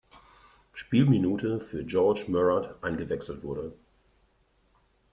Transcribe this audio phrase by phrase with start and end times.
[0.73, 3.71] Spielminute für George Mourad eingewechselt wurde.